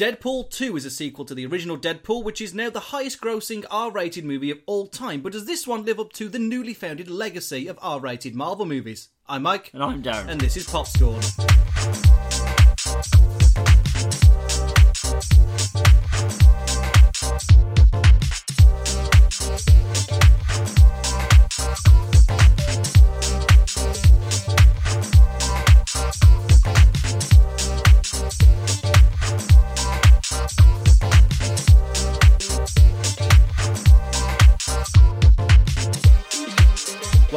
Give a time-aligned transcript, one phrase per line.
[0.00, 3.66] Deadpool 2 is a sequel to the original Deadpool, which is now the highest grossing
[3.70, 5.20] R rated movie of all time.
[5.20, 8.64] But does this one live up to the newly founded legacy of R rated Marvel
[8.64, 9.10] movies?
[9.28, 9.70] I'm Mike.
[9.74, 10.28] And I'm Darren.
[10.28, 11.20] And this is Popscorn.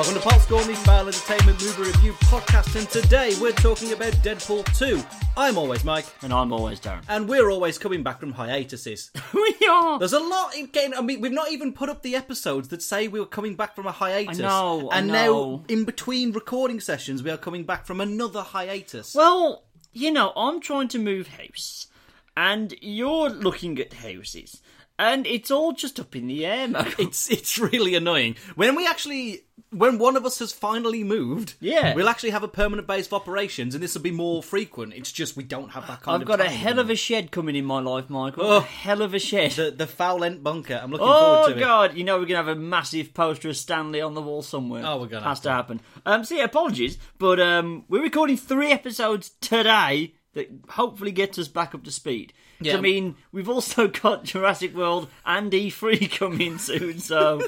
[0.04, 4.66] Welcome to Popscorn, the Fail Entertainment Movie Review podcast, and today we're talking about Deadpool
[4.78, 5.02] 2.
[5.38, 7.04] I'm always Mike, And I'm always Darren.
[7.08, 9.12] and we're always coming back from hiatuses.
[9.34, 9.98] we are.
[10.00, 10.94] There's a lot in getting.
[10.94, 13.78] I mean, we've not even put up the episodes that say we were coming back
[13.78, 14.40] from a hiatus.
[14.40, 15.14] I know, I and know.
[15.56, 19.16] now, in between recording sessions, we are coming back from another hiatus.
[19.16, 19.64] Well,
[19.94, 21.88] you know, I'm trying to move house,
[22.36, 24.62] and you're looking at houses,
[25.00, 26.92] and it's all just up in the air, man.
[27.00, 31.56] it's it's really annoying when we actually when one of us has finally moved.
[31.60, 31.94] Yeah.
[31.94, 34.94] we'll actually have a permanent base of operations, and this will be more frequent.
[34.94, 37.56] It's just we don't have that kind I've got a hell of a shed coming
[37.56, 38.44] in my life, Michael.
[38.46, 38.58] Oh.
[38.58, 39.52] A hell of a shed.
[39.52, 40.80] the the foul end bunker.
[40.82, 41.64] I'm looking Oh forward to it.
[41.64, 41.96] Oh God!
[41.96, 44.84] You know we're gonna have a massive poster of Stanley on the wall somewhere.
[44.86, 45.82] Oh, we're gonna has to happen.
[46.06, 51.48] Um, so yeah, apologies, but um, we're recording three episodes today that hopefully gets us
[51.48, 52.34] back up to speed.
[52.66, 52.78] Yeah.
[52.78, 57.42] I mean, we've also got Jurassic World and E3 coming soon, so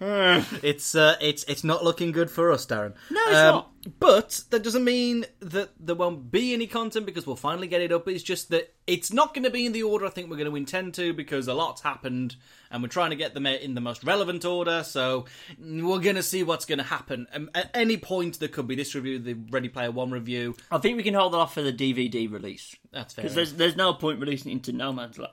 [0.00, 2.94] uh, It's uh, it's it's not looking good for us, Darren.
[3.10, 3.70] No, it's Um, not.
[4.00, 7.92] But that doesn't mean that there won't be any content because we'll finally get it
[7.92, 8.08] up.
[8.08, 10.50] It's just that it's not going to be in the order I think we're going
[10.50, 12.36] to intend to because a lot's happened
[12.70, 14.82] and we're trying to get them in the most relevant order.
[14.82, 15.26] So
[15.58, 17.28] we're going to see what's going to happen.
[17.32, 20.56] Um, at any point, there could be this review, the Ready Player One review.
[20.70, 23.22] I think we can hold that off for the DVD release That's fair.
[23.22, 25.32] because there's there's no point releasing it into No Man's Land.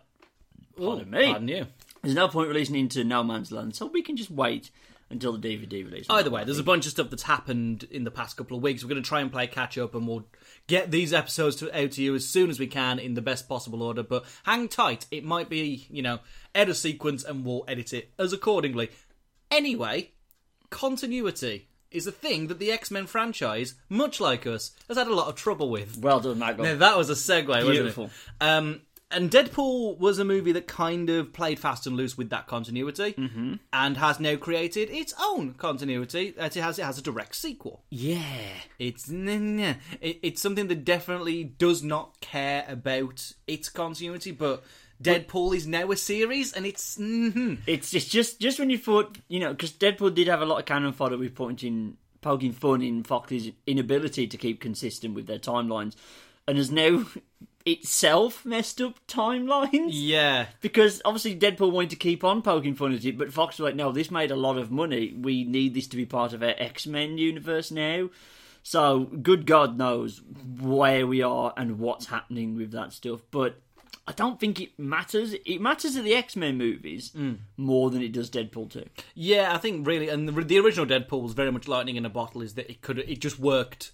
[0.77, 1.25] Pardon me.
[1.25, 1.67] Pardon you.
[2.03, 4.69] There's no point releasing it into No Man's Land, so we can just wait
[5.09, 6.07] until the DVD release.
[6.09, 8.83] Either way, there's a bunch of stuff that's happened in the past couple of weeks.
[8.83, 10.25] We're going to try and play catch up, and we'll
[10.67, 13.47] get these episodes to, out to you as soon as we can in the best
[13.47, 14.03] possible order.
[14.03, 16.19] But hang tight; it might be, you know,
[16.53, 18.89] edit sequence, and we'll edit it as accordingly.
[19.51, 20.11] Anyway,
[20.69, 25.13] continuity is a thing that the X Men franchise, much like us, has had a
[25.15, 25.97] lot of trouble with.
[25.97, 26.65] well done, Michael.
[26.65, 28.05] Now, that was a segue, Beautiful.
[28.05, 28.11] wasn't
[28.41, 28.43] it?
[28.45, 32.47] Um, and Deadpool was a movie that kind of played fast and loose with that
[32.47, 33.55] continuity, mm-hmm.
[33.71, 36.31] and has now created its own continuity.
[36.31, 37.83] That it has it has a direct sequel.
[37.89, 38.19] yeah.
[38.79, 44.63] It's it's something that definitely does not care about its continuity, but.
[45.03, 47.57] Deadpool is now a series, and it's mhm.
[47.67, 50.59] It's just just just when you thought you know because Deadpool did have a lot
[50.59, 55.37] of cannon fodder with pointing poking fun in Fox's inability to keep consistent with their
[55.37, 55.95] timelines,
[56.47, 57.05] and has now
[57.65, 59.89] itself messed up timelines.
[59.91, 60.47] yeah.
[60.61, 63.75] Because obviously Deadpool wanted to keep on poking fun at it, but Fox was like,
[63.75, 65.13] "No, this made a lot of money.
[65.17, 68.09] We need this to be part of our X Men universe now."
[68.63, 70.21] So, good God knows
[70.59, 73.21] where we are and what's happening with that stuff.
[73.29, 73.61] But
[74.07, 75.33] I don't think it matters.
[75.45, 77.33] It matters to the X Men movies hmm.
[77.57, 78.85] more than it does Deadpool 2.
[79.15, 82.09] Yeah, I think really, and the, the original Deadpool was very much lightning in a
[82.09, 82.41] bottle.
[82.41, 83.91] Is that it could it just worked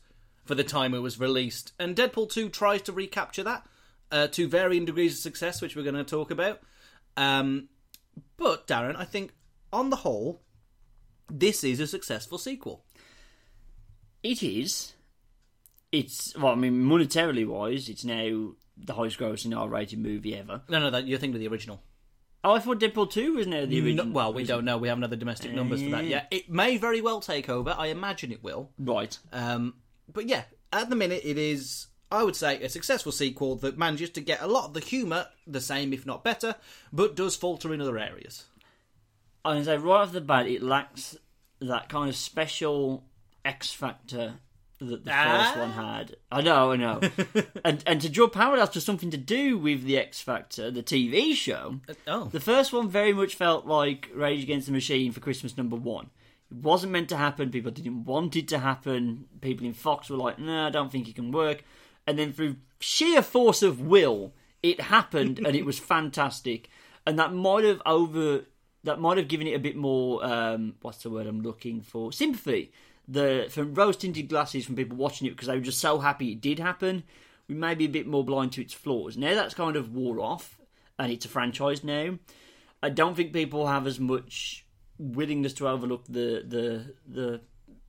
[0.51, 3.65] for the time it was released, and Deadpool two tries to recapture that
[4.11, 6.59] uh, to varying degrees of success, which we're going to talk about.
[7.15, 7.69] Um,
[8.35, 9.31] but Darren, I think
[9.71, 10.41] on the whole,
[11.31, 12.83] this is a successful sequel.
[14.23, 14.93] It is.
[15.93, 20.63] It's, well, I mean, monetarily wise, it's now the highest grossing R rated movie ever.
[20.67, 21.81] No, no, that you're thinking of the original.
[22.43, 24.11] Oh, I thought Deadpool 2 was now the No, original.
[24.11, 24.77] well, we don't know.
[24.77, 26.27] We haven't had the domestic numbers for that yet.
[26.29, 27.73] It may very well take over.
[27.77, 28.69] I imagine it will.
[28.77, 29.17] Right.
[29.31, 29.75] Um,
[30.13, 34.09] but yeah, at the minute, it is, I would say, a successful sequel that manages
[34.11, 36.55] to get a lot of the humour the same, if not better,
[36.93, 38.45] but does falter in other areas.
[39.43, 41.17] I would say right off the bat, it lacks
[41.59, 43.03] that kind of special
[43.43, 44.35] X factor
[44.79, 45.43] that the Ah.
[45.45, 46.15] first one had.
[46.31, 47.01] I know, I know.
[47.65, 51.33] and and to draw parallels to something to do with the X Factor, the TV
[51.35, 55.55] show, Oh, the first one very much felt like Rage Against the Machine for Christmas
[55.55, 56.09] number one.
[56.51, 57.49] It wasn't meant to happen.
[57.49, 59.25] People didn't want it to happen.
[59.39, 61.63] People in Fox were like, "No, I don't think it can work."
[62.05, 66.69] And then through sheer force of will, it happened, and it was fantastic.
[67.07, 68.45] And that might have over
[68.83, 70.23] that might have given it a bit more.
[70.25, 72.11] Um, what's the word I'm looking for?
[72.11, 72.71] Sympathy.
[73.07, 76.31] The from rose tinted glasses from people watching it because they were just so happy
[76.31, 77.03] it did happen.
[77.47, 79.17] We may be a bit more blind to its flaws.
[79.17, 80.59] Now that's kind of wore off,
[80.99, 82.17] and it's a franchise now.
[82.83, 84.60] I don't think people have as much
[85.01, 87.41] willingness to overlook the the the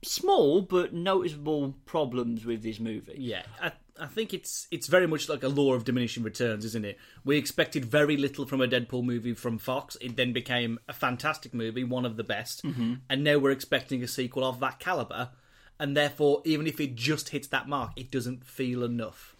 [0.03, 3.15] small but noticeable problems with this movie.
[3.17, 3.43] yeah.
[3.61, 6.97] I, I think it's it's very much like a law of diminishing returns, isn't it?
[7.23, 9.95] We expected very little from a Deadpool movie from Fox.
[10.01, 12.93] It then became a fantastic movie, one of the best, Mm-hmm.
[13.09, 15.29] and now we're expecting a sequel of that caliber.
[15.79, 19.35] And therefore, even if it just hits that mark, it doesn't feel enough.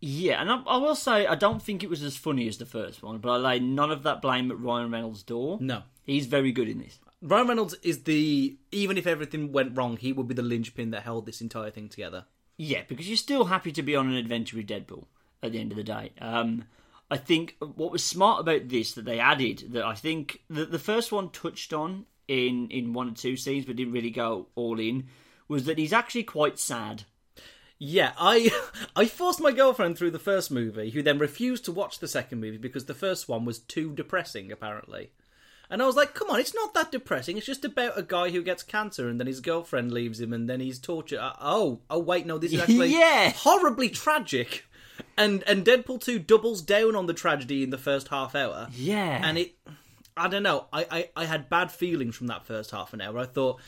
[0.00, 2.66] Yeah, and I, I will say I don't think it was as funny as the
[2.66, 5.58] first one, but I lay none of that blame at Ryan Reynolds' door.
[5.60, 6.98] No, He's very good in this.
[7.22, 11.04] Ryan Reynolds is the even if everything went wrong, he would be the linchpin that
[11.04, 12.24] held this entire thing together.
[12.56, 15.04] Yeah, because you're still happy to be on an adventure with Deadpool
[15.40, 16.10] at the end of the day.
[16.20, 16.64] Um,
[17.12, 20.80] I think what was smart about this that they added that I think the, the
[20.80, 24.80] first one touched on in in one or two scenes, but didn't really go all
[24.80, 25.06] in,
[25.46, 27.04] was that he's actually quite sad.
[27.78, 28.50] Yeah, I
[28.96, 32.40] I forced my girlfriend through the first movie, who then refused to watch the second
[32.40, 35.12] movie because the first one was too depressing, apparently.
[35.70, 37.36] And I was like, "Come on, it's not that depressing.
[37.36, 40.48] It's just about a guy who gets cancer and then his girlfriend leaves him and
[40.50, 43.30] then he's tortured." Uh, Oh, oh wait, no, this is actually Yeah.
[43.30, 44.64] horribly tragic.
[45.16, 48.68] And and Deadpool two doubles down on the tragedy in the first half hour.
[48.74, 49.54] Yeah, and it
[50.16, 53.16] i don't know I, I i had bad feelings from that first half an hour
[53.20, 53.60] i thought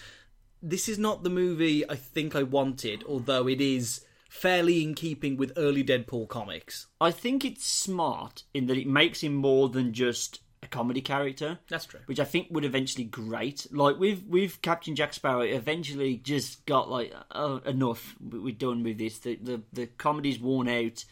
[0.60, 5.37] this is not the movie i think i wanted although it is fairly in keeping
[5.37, 9.93] with early deadpool comics I think it's smart in that it makes him more than
[9.94, 10.40] just
[10.73, 11.59] comedy character.
[11.69, 13.67] that's true which I think would eventually grate.
[13.71, 18.17] Like with with Captain Jack Sparrow, eventually just got like oh, enough.
[18.21, 19.19] we- We're done with this.
[19.21, 21.05] The the the comedy's worn out.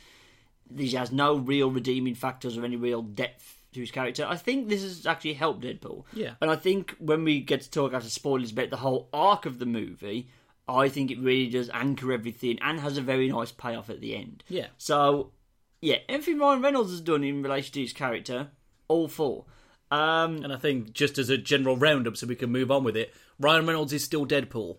[0.76, 4.26] He has no real redeeming factors or any real depth to his character.
[4.28, 6.04] I think this has actually helped Deadpool.
[6.12, 6.34] Yeah.
[6.40, 9.58] and I think when we get to talk after spoilers about the whole arc of
[9.58, 10.28] the movie.
[10.68, 14.14] I think it really does anchor everything and has a very nice payoff at the
[14.14, 14.44] end.
[14.48, 14.68] Yeah.
[14.78, 15.32] So,
[15.80, 18.50] yeah, everything Ryan Reynolds has done in relation to his character,
[18.90, 19.46] all for.
[19.92, 22.96] Um, and i think just as a general roundup so we can move on with
[22.96, 24.76] it ryan reynolds is still deadpool.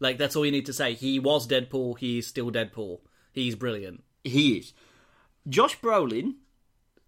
[0.00, 0.94] Like that's all you need to say.
[0.94, 1.98] He was deadpool.
[1.98, 3.00] He is still deadpool.
[3.32, 4.02] He's brilliant.
[4.24, 4.72] He is.
[5.48, 6.34] Josh Brolin,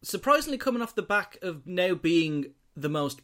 [0.02, 3.20] surprisingly coming off the back of now being the most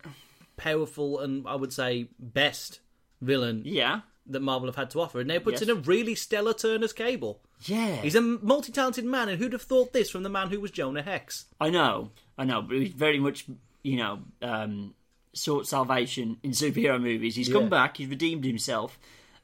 [0.56, 2.80] powerful and I would say best
[3.20, 3.62] villain.
[3.64, 5.68] Yeah, that Marvel have had to offer, and now puts Yes.
[5.68, 7.40] in a really stellar turn as Cable.
[7.64, 7.96] yeah.
[8.02, 11.02] He's a multi-talented man, and who'd have thought this from the man who was Jonah
[11.02, 11.46] Hex?
[11.60, 13.46] I know, I know, but he's very much,
[13.82, 14.94] you know, um,
[15.32, 17.36] sought salvation in superhero movies.
[17.36, 17.54] He's Yeah.
[17.54, 18.98] come back, he's redeemed himself,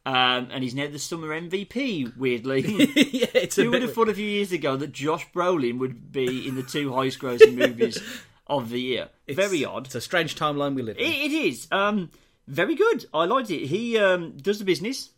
[0.06, 2.12] um, and he's now the summer MVP.
[2.16, 2.60] Weirdly,
[2.96, 6.12] yeah, it's a who would have thought a few years ago that Josh Brolin would
[6.12, 7.98] be in the two highest grossing movies
[8.46, 9.08] of the year?
[9.28, 9.86] Very odd.
[9.86, 11.04] It's a strange timeline we live in.
[11.04, 11.66] It, it is.
[11.72, 12.10] Um,
[12.46, 13.06] very good.
[13.14, 13.67] I liked it.
[13.67, 15.11] He um, does the business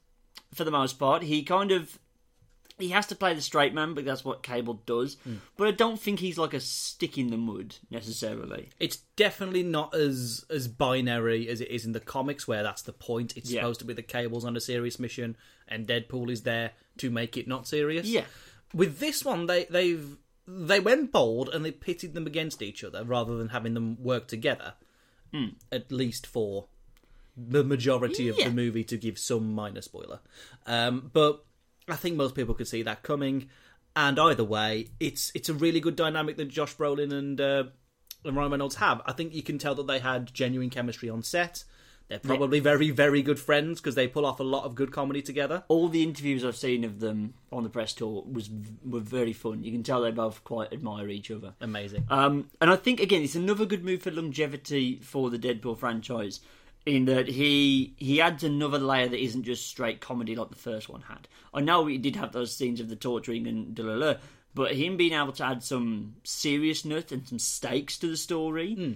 [0.54, 1.22] for the most part.
[1.22, 1.98] He kind of
[2.78, 5.16] he has to play the straight man, but that's what Cable does.
[5.56, 8.68] But I don't think he's like a stick in the mud necessarily.
[8.78, 12.92] It's definitely not as as binary as it is in the comics, where that's the
[12.92, 13.36] point.
[13.36, 13.60] It's Yeah.
[13.62, 15.36] supposed to be the Cable's on a serious mission,
[15.66, 18.06] and Deadpool is there to make it not serious.
[18.06, 18.24] Yeah.
[18.74, 23.02] With this one, they they've they went bold and they pitted them against each other
[23.04, 24.74] rather than having them work together.
[25.72, 26.66] At least for
[27.36, 30.20] the majority of the movie, to give some minor spoiler.
[30.66, 31.44] Um, but
[31.88, 33.48] I think most people could see that coming.
[33.94, 37.64] And either way, it's it's a really good dynamic that Josh Brolin and uh,
[38.24, 39.00] and Ryan Reynolds have.
[39.06, 41.64] I think you can tell that they had genuine chemistry on set.
[42.08, 45.22] They're probably very, very good friends because they pull off a lot of good comedy
[45.22, 45.64] together.
[45.66, 48.48] All the interviews I've seen of them on the press tour was
[48.84, 49.64] were very fun.
[49.64, 51.54] You can tell they both quite admire each other.
[51.60, 52.04] Amazing.
[52.08, 56.38] Um, and I think again, it's another good move for longevity for the Deadpool franchise,
[56.86, 60.88] in that he he adds another layer that isn't just straight comedy like the first
[60.88, 61.28] one had.
[61.52, 64.14] I know he did have those scenes of the torturing and da la la,
[64.54, 68.74] but him being able to add some seriousness and some stakes to the story.
[68.74, 68.92] Hmm.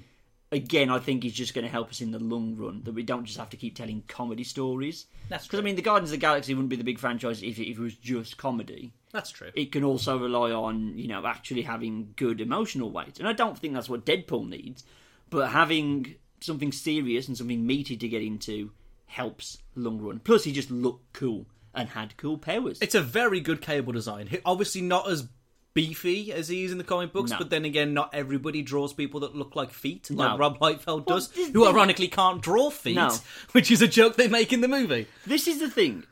[0.52, 2.82] Again, I think is just going to help us in the long run.
[2.82, 5.06] That we don't just have to keep telling comedy stories.
[5.28, 7.58] That's because I mean, the Guardians of the Galaxy wouldn't be the big franchise if
[7.60, 9.50] it, if it was just comedy That's true.
[9.54, 13.56] it can also rely on you know actually having good emotional weight and i don't
[13.56, 14.82] think that's what deadpool needs
[15.30, 18.70] but having something serious and something meaty to get into
[19.06, 23.40] helps long run plus he just looked cool and had cool powers It's a very
[23.40, 24.28] good cable design.
[24.44, 25.28] Obviously, not as
[25.72, 27.38] beefy as he is in the comic books, No.
[27.38, 30.36] but then again, not everybody draws people that look like feet, like No.
[30.36, 33.16] Rob Liefeld does, this who ironically can't draw feet, No.
[33.52, 35.06] which is a joke they make in the movie.
[35.26, 36.02] this is the thing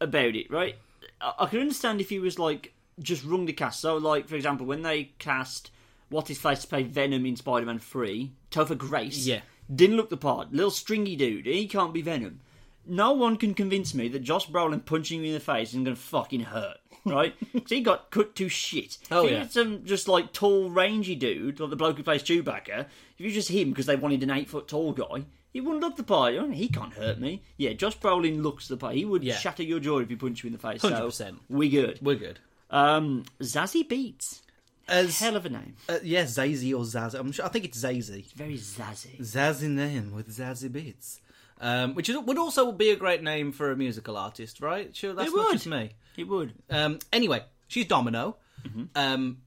[0.00, 0.76] about it right
[1.22, 4.34] I, I can understand if he was like just rung the cast so like for
[4.36, 5.70] example when they cast
[6.08, 9.40] what his face to play venom in spider-man 3 topher grace Yeah.
[9.74, 12.40] didn't look the part little stringy dude he can't be venom
[12.88, 15.96] no one can convince me that Josh Brolin punching me in the face isn't going
[15.96, 17.34] to fucking hurt, right?
[17.52, 18.98] Because he got cut to shit.
[19.10, 19.40] Oh, if he yeah.
[19.40, 22.82] had some just like tall, rangy dude, like the bloke who plays Chewbacca,
[23.18, 25.96] if you just him because they wanted an eight foot tall guy, he wouldn't look
[25.96, 26.34] the part.
[26.52, 27.42] He can't hurt me.
[27.56, 28.94] Yeah, Josh Brolin looks the part.
[28.94, 29.34] He would Yeah.
[29.36, 30.80] shatter your jaw if he punched you in the face.
[30.82, 31.38] So 100%.
[31.48, 31.98] we good.
[32.00, 32.38] We're good.
[32.70, 34.42] Um, Zazie Beetz.
[34.88, 35.74] As Hell of a name.
[35.88, 37.18] uh, yeah, Zazie or Zaz.
[37.18, 37.44] I'm sure.
[37.44, 38.32] I think it's Zazie.
[38.34, 39.18] Very zazzy.
[39.20, 41.20] Zazzy name with Zazzy beats.
[41.60, 44.94] Um, which is, would also be a great name for a musical artist, right?
[44.94, 45.52] Sure, that's It not would.
[45.54, 45.92] just me.
[46.16, 46.52] It would.
[46.70, 48.36] Um, anyway, she's Domino.
[48.66, 48.84] Mm-hmm.
[48.94, 49.38] Um,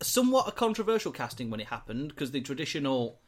[0.00, 3.20] somewhat a controversial casting when it happened because the traditional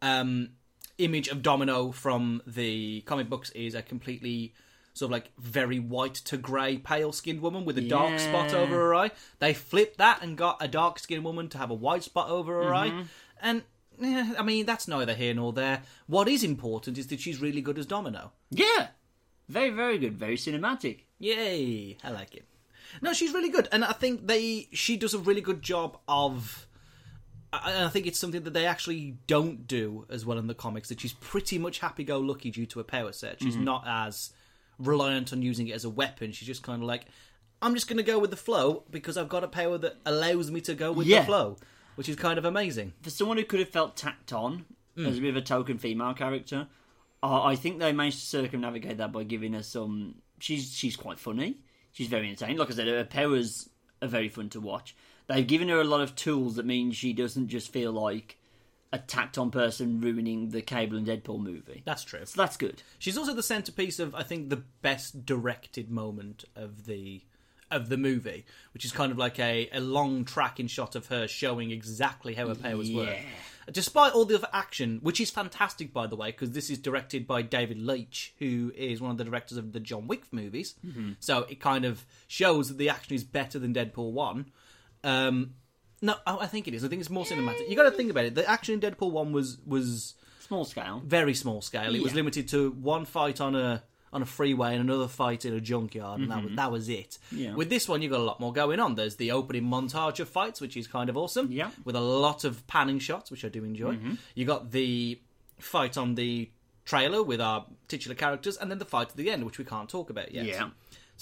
[0.00, 0.50] um,
[0.98, 4.54] image of Domino from the comic books is a completely
[4.94, 8.74] sort of like very white to grey, pale skinned woman with a dark spot over
[8.74, 9.10] her eye.
[9.38, 12.62] They flipped that and got a dark skinned woman to have a white spot over
[12.64, 12.98] her Mm-hmm.
[12.98, 13.04] eye.
[13.40, 13.62] And
[14.02, 15.82] eh, I mean, that's neither here nor there.
[16.06, 18.32] What is important is that she's really good as Domino.
[18.50, 18.88] Yeah.
[19.48, 20.16] Very, very good.
[20.16, 21.00] Very cinematic.
[21.18, 21.96] Yay!
[22.04, 22.44] I like it.
[23.00, 26.66] No, she's really good, and I think they she does a really good job of.
[27.52, 30.88] I, I think it's something that they actually don't do as well in the comics.
[30.90, 33.42] That she's pretty much happy-go-lucky due to a power set.
[33.42, 34.32] She's not as
[34.78, 36.32] reliant on using it as a weapon.
[36.32, 37.04] She's just kind of like,
[37.60, 40.50] I'm just going to go with the flow because I've got a power that allows
[40.50, 41.20] me to go with Yeah.
[41.20, 41.56] the flow,
[41.96, 42.92] which is kind of amazing.
[43.02, 44.64] For someone who could have felt tacked on
[44.96, 45.06] Hmm.
[45.06, 46.66] as a bit of a token female character,
[47.22, 50.16] uh, I think they managed to circumnavigate that by giving her some.
[50.38, 51.58] She's she's quite funny.
[51.92, 52.58] She's very entertaining.
[52.58, 53.68] Like I said, her powers
[54.02, 54.94] are very fun to watch.
[55.28, 58.38] They've given her a lot of tools that means she doesn't just feel like
[58.92, 61.82] a tacked on person ruining the Cable and Deadpool movie.
[61.84, 62.24] That's true.
[62.24, 62.82] So that's good.
[62.98, 67.22] She's also the centerpiece of I think the best directed moment of the
[67.70, 68.44] of the movie,
[68.74, 72.48] which is kind of like a, a long tracking shot of her showing exactly how
[72.48, 73.16] her powers work.
[73.70, 77.26] Despite all the other action, which is fantastic by the way, because this is directed
[77.26, 80.74] by David Leitch, who is one of the directors of the John Wick movies.
[81.20, 84.50] So it kind of shows that the action is better than Deadpool one.
[85.02, 85.54] Um,
[86.02, 86.84] no, I I think it is.
[86.84, 87.68] I think it's more cinematic.
[87.68, 88.34] You got to think about it.
[88.34, 91.00] The action in Deadpool one was was Small scale.
[91.04, 91.94] very small scale.
[91.94, 92.16] It was Yeah.
[92.16, 93.82] limited to one fight on a
[94.12, 97.16] on a freeway and another fight in a junkyard, and that was that was it.
[97.32, 97.38] Mm-hmm.
[97.42, 97.54] Yeah.
[97.54, 98.94] With this one, you've got a lot more going on.
[98.94, 101.50] There's the opening montage of fights, which is kind of awesome.
[101.50, 101.68] Yeah.
[101.68, 101.82] Mm-hmm.
[101.84, 103.96] with a lot of panning shots, which I do enjoy.
[104.34, 105.18] You got the
[105.58, 106.50] fight on the
[106.84, 109.88] trailer with our titular characters, and then the fight at the end, which we can't
[109.88, 110.44] talk about yet.
[110.44, 110.70] Yeah.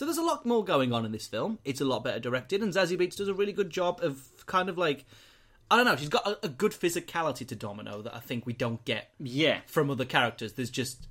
[0.01, 1.59] So there's a lot more going on in this film.
[1.63, 4.71] It's a lot better directed, and Zazie Beetz does a really good job of kind
[4.71, 5.05] of like.
[5.71, 5.95] I don't know.
[5.95, 9.59] She's got a, a good physicality to Domino that I think we don't get Yeah.
[9.67, 10.55] from other characters.
[10.55, 11.07] There's just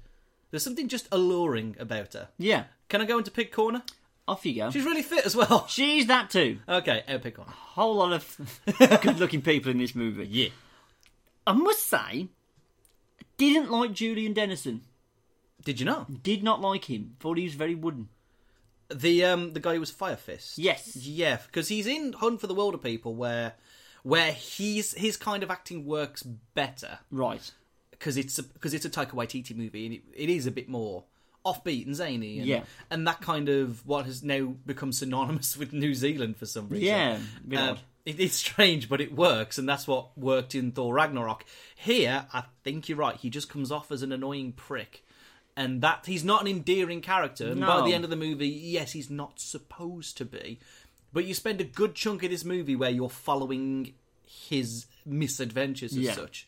[0.49, 2.29] there's something just alluring about her.
[2.39, 2.63] Yeah.
[2.87, 3.83] Can I go into pig corner?
[4.27, 4.71] Off you go.
[4.71, 5.67] She's really fit as well.
[5.69, 6.57] She's that too.
[6.67, 7.51] Okay, uh, out pig corner.
[7.51, 8.59] A whole lot of
[9.03, 10.25] good looking people in this movie.
[10.25, 10.49] Yeah.
[11.45, 12.27] I must say, I
[13.37, 14.81] didn't like Julian Dennison.
[15.63, 16.23] Did you not?
[16.23, 17.17] Did not like him.
[17.19, 18.09] Thought he was very wooden.
[18.93, 20.57] The um the guy who was Fire Fist?
[20.57, 20.95] Yes.
[20.95, 23.53] Yeah, because he's in Hunt for the Wilderpeople, where
[24.03, 27.51] where he's his kind of acting works better Right.
[27.91, 31.03] because it's because it's a Taika Waititi movie and it, it is a bit more
[31.45, 32.63] offbeat and zany and, Yeah.
[32.89, 36.87] and that kind of what has now become synonymous with New Zealand for some reason.
[36.87, 37.19] Yeah.
[37.47, 41.43] bit Um, it, it's strange, but it works, and that's what worked in Thor Ragnarok.
[41.75, 43.15] Here, I think you're right.
[43.17, 45.03] He just comes off as an annoying prick,
[45.59, 47.53] and that he's not an endearing character.
[47.53, 47.85] No.
[47.85, 50.57] the end of the movie, yes, he's not supposed to be.
[51.11, 53.93] But you spend a good chunk of this movie where you're following
[54.25, 56.13] his misadventures as Yeah.
[56.15, 56.47] such,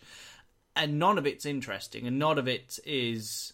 [0.76, 3.54] and none of it's interesting, and none of it is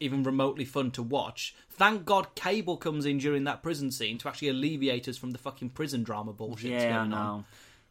[0.00, 1.54] even remotely fun to watch.
[1.70, 5.38] Thank God Cable comes in during that prison scene to actually alleviate us from the
[5.38, 6.70] fucking prison drama bullshit.
[6.72, 7.44] Yeah, going on.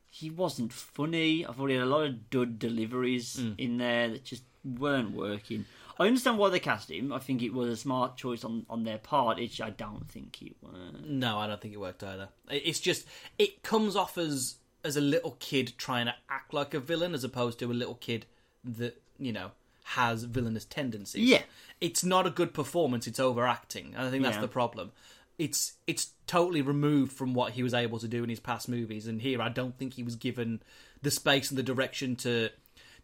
[0.09, 1.45] He wasn't funny.
[1.45, 3.51] I thought he had a lot of dud deliveries Hmm.
[3.57, 5.65] in there that just weren't working.
[5.99, 7.11] I understand why they cast him.
[7.11, 9.39] I think it was a smart choice on, on their part.
[9.39, 11.05] It's, I don't think it worked.
[11.05, 12.29] No, I don't think it worked either.
[12.49, 13.05] It's just
[13.37, 17.23] it comes off as as a little kid trying to act like a villain as
[17.23, 18.25] opposed to a little kid
[18.63, 19.51] that you know
[19.83, 21.27] has villainous tendencies.
[21.27, 21.41] Yeah.
[21.81, 23.07] it's not a good performance.
[23.07, 23.93] It's overacting.
[23.95, 24.41] and I think that's Yeah.
[24.41, 24.91] the problem.
[25.37, 29.07] It's it's totally removed from what he was able to do in his past movies,
[29.07, 30.61] and here I don't think he was given
[31.01, 32.49] the space and the direction to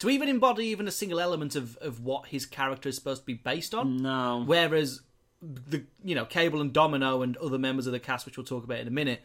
[0.03, 3.25] to even embody even a single element of of what his character is supposed to
[3.25, 3.98] be based on.
[4.03, 4.43] No.
[4.45, 5.01] Whereas
[5.41, 8.65] the you know Cable and Domino and other members of the cast, which we'll talk
[8.65, 9.22] about in a minute,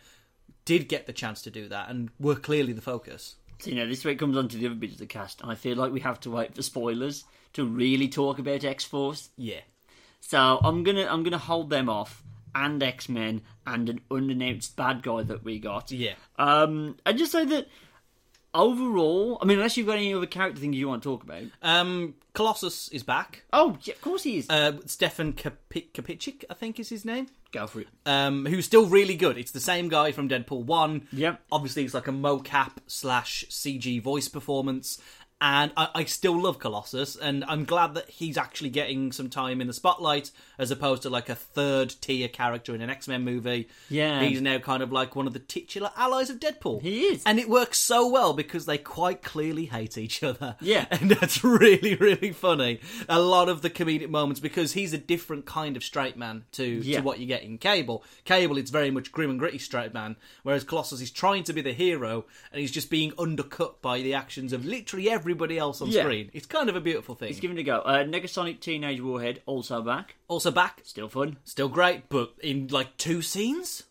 [0.65, 3.35] did get the chance to do that and were clearly the focus.
[3.59, 5.41] So, you know, this way it comes on to the other bits of the cast,
[5.41, 8.85] and I feel like we have to wait for spoilers to really talk about X
[8.85, 9.31] Force.
[9.37, 9.63] Yeah,
[10.21, 12.23] So I'm gonna I'm gonna hold them off,
[12.55, 15.91] and X Men, and an unannounced bad guy that we got.
[15.91, 16.15] yeah.
[16.39, 17.67] Um, and just say that
[18.55, 21.43] overall, I mean, unless you've got any other character things you want to talk about.
[21.63, 23.45] Um, Colossus is back.
[23.53, 24.49] Oh, yeah, of course he is.
[24.49, 27.27] Uh, Stefan Kapi- Kapicic, I think is his name.
[27.51, 27.89] Go for it.
[28.05, 29.39] Um, who's still really good.
[29.39, 31.09] It's the same guy from Deadpool One.
[31.13, 31.41] Yep.
[31.51, 34.99] Obviously, it's like a mocap slash CG voice performance,
[35.41, 39.61] And I, I still love Colossus, and I'm glad that he's actually getting some time
[39.61, 43.23] in the spotlight as opposed to like a third tier character in an X Men
[43.23, 43.69] movie.
[43.89, 44.21] Yeah.
[44.25, 46.83] He's now kind of like one of the titular allies of Deadpool.
[46.83, 47.23] He is.
[47.25, 50.57] And it works so well because they quite clearly hate each other.
[50.61, 50.87] Yeah.
[50.99, 52.81] And that's really, really funny.
[53.09, 56.65] A lot of the comedic moments because he's a different kind of straight man to,
[56.65, 56.99] Yeah.
[56.99, 58.03] to what you get in Cable.
[58.25, 61.61] Cable, it's very much grim and gritty straight man, whereas Colossus is trying to be
[61.61, 65.89] the hero and he's just being undercut by the actions of literally everybody else on
[65.91, 66.03] Yeah.
[66.03, 66.31] screen.
[66.33, 67.29] It's kind of a beautiful thing.
[67.29, 67.81] Let's give it a go.
[67.81, 70.17] Uh, Negasonic Teenage Warhead also back.
[70.27, 71.37] also back, Still fun.
[71.45, 73.83] still great, but in like two scenes?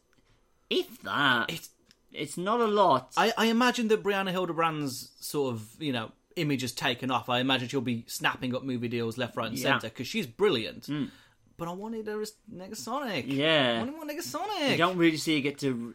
[0.70, 1.50] If that.
[1.52, 1.70] It's
[2.12, 3.14] It's not a lot.
[3.16, 7.30] I, I imagine that Brianna Hildebrand's sort of, you know, image has taken off.
[7.30, 9.64] I imagine she'll be snapping up movie deals left, right, and Yeah.
[9.74, 10.90] centre because she's brilliant.
[11.58, 13.26] But I wanted her as Negasonic.
[13.32, 13.76] Yeah.
[13.76, 14.72] I wanted more Negasonic.
[14.72, 15.94] You don't really see her get to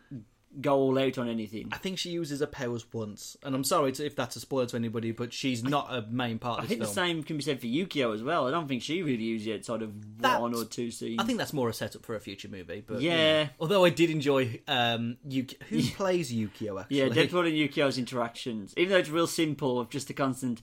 [0.61, 1.69] go all out on anything.
[1.73, 4.67] I think she uses her powers once, and I'm sorry to, if that's a spoiler
[4.67, 7.43] to anybody, but she's not a main part I think this the same can be
[7.43, 8.47] said for Yukio as well.
[8.47, 11.21] I don't think she really uses it outside of one or two scenes.
[11.21, 13.49] I think that's more a setup for a future movie, but Yeah.
[13.59, 16.99] Although I did enjoy um, Yuki- who plays Yukio actually.
[16.99, 20.63] Yeah, Deadpool and Yukio's interactions, even though it's real simple of just a constant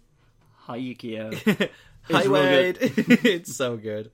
[0.65, 1.69] "Hi Yukio."
[2.11, 2.77] Hi Wade.
[2.81, 4.11] it's so good.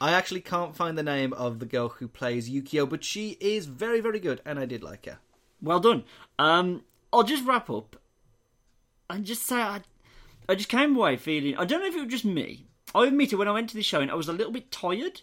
[0.00, 3.66] I actually can't find the name of the girl who plays Yukio, but she is
[3.66, 5.18] very, very good, and I did like her.
[5.60, 6.04] well done.
[6.38, 7.96] Um, I'll just wrap up
[9.10, 9.80] and just say I,
[10.48, 11.56] I just came away feeling.
[11.56, 12.66] I don't know if it was just me.
[12.94, 15.22] I admit it when I went to the showing, I was a little bit tired.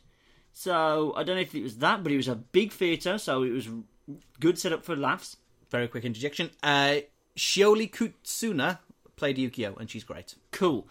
[0.52, 3.44] So I don't know if it was that, but it was a big theatre, so
[3.44, 3.68] it was
[4.40, 5.38] good setup for laughs.
[5.70, 6.50] Very quick interjection.
[6.64, 6.98] Uh,
[7.36, 8.80] Shioli Kutsuna
[9.16, 10.36] played Yukio, and she's great.
[10.52, 10.88] cool.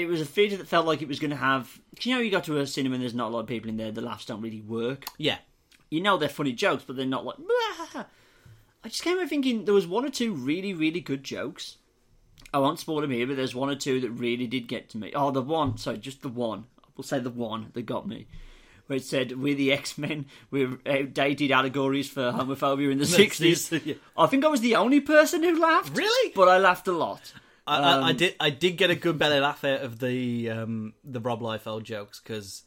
[0.00, 1.80] It was a theatre that felt like it was going to have.
[1.96, 3.68] 'cause You know, you go to a cinema and there's not a lot of people
[3.68, 3.92] in there.
[3.92, 5.04] The laughs don't really work.
[5.18, 5.38] Yeah.
[5.90, 7.36] You know they're funny jokes, but they're not like.
[8.82, 11.76] I just came away thinking there was one or two really, really good jokes.
[12.54, 14.98] I won't spoil them here, but there's one or two that really did get to
[14.98, 15.12] me.
[15.14, 16.64] Oh, the one, sorry, just the one.
[16.96, 18.26] We'll say the one that got me.
[18.86, 23.04] Where it said, We're the X Men, we're eh, outdated allegories for homophobia in the
[23.04, 23.96] 60s.
[24.16, 25.96] I think I was the only person who laughed.
[25.96, 26.32] Really?
[26.34, 27.32] But I laughed a lot.
[27.70, 28.34] I, I, I Um, did.
[28.40, 32.20] I did get a good belly laugh out of the um, the Rob Liefeld jokes
[32.20, 32.62] because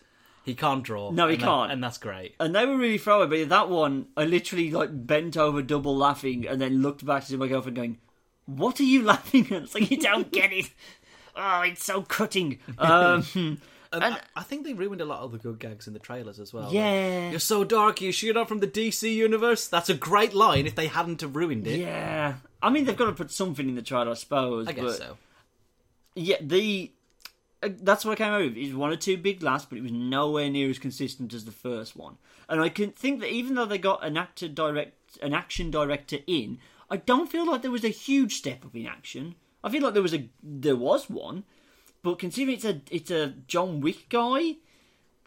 [0.45, 1.11] he can't draw.
[1.11, 1.71] No, he and can't.
[1.71, 2.35] and that's great.
[2.39, 6.47] And they were really throwaway, but that one, I literally like bent over double laughing
[6.47, 7.97] and then looked back to my girlfriend going,
[8.45, 9.63] What are you laughing at?
[9.63, 10.69] It's like, you don't get it.
[11.35, 12.59] Oh, it's so cutting.
[12.77, 15.93] Um, And, And- I, I think they ruined a lot of the good gags in
[15.93, 16.71] the trailers as well.
[16.73, 17.29] Yeah.
[17.31, 18.01] you're so dark.
[18.01, 19.67] You shoot up from the DC universe.
[19.67, 20.65] That's a great line.
[20.67, 22.35] If they hadn't have ruined it, yeah.
[22.63, 24.67] I mean, they've got to put something in the trailer, I suppose.
[24.67, 25.17] I guess but so.
[26.15, 26.91] Yeah, the.
[27.61, 28.57] uh, That's what I came out with.
[28.57, 31.45] It was one or two big laughs, but it was nowhere near as consistent as
[31.45, 32.17] the first one.
[32.47, 36.19] And I can think that even though they got an actor direct, an action director
[36.25, 39.35] in, I don't feel like there was a huge step up in action.
[39.63, 41.43] I feel like there was a there was one,
[42.01, 44.55] but considering it's a it's a John Wick guy,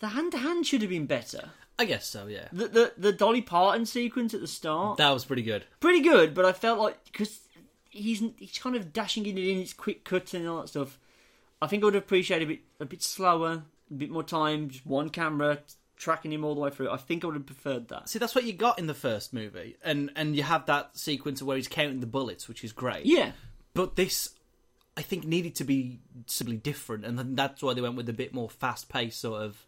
[0.01, 1.51] the hand to hand should have been better.
[1.79, 2.27] I guess so.
[2.27, 5.65] Yeah, The, the the Dolly Parton sequence at the start, that was pretty good.
[5.81, 7.41] pretty good, but I felt like because
[7.91, 10.99] he's he's kind of dashing it in its quick cuts and all that stuff.
[11.61, 14.71] I think I would have appreciated a bit a bit slower, a bit more time,
[14.71, 15.59] just one camera
[15.99, 16.91] tracking him all the way through.
[16.91, 18.07] I think I would have preferred that.
[18.11, 21.43] See, that's what you got in the first movie, and and you have that sequence
[21.43, 23.07] where he's counting the bullets, which is great.
[23.07, 23.33] Yeah,
[23.75, 24.31] But this,
[24.97, 28.15] I think, needed to be simply different, and then that's why they went with a
[28.15, 29.65] bit more fast paced sort of,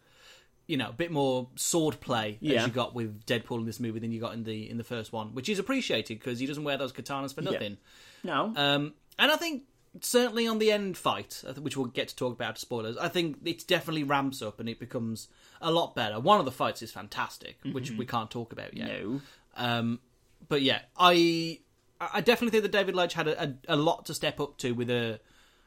[0.69, 2.61] you know, a bit more sword play Yeah.
[2.61, 4.83] as you got with Deadpool in this movie than you got in the in the
[4.83, 7.77] first one, which is appreciated because he doesn't wear those katanas for nothing.
[8.23, 9.63] no, Um, and I think
[10.01, 13.65] certainly on the end fight, which we'll get to talk about spoilers, I think it
[13.67, 15.27] definitely ramps up and it becomes
[15.59, 16.19] a lot better.
[16.19, 18.87] One of the fights is fantastic, which we can't talk about yet.
[18.87, 19.21] no.
[19.57, 19.99] Um,
[20.47, 21.59] but yeah, I
[21.99, 24.71] I definitely think that David Leitch had a, a, a lot to step up to
[24.73, 25.19] with a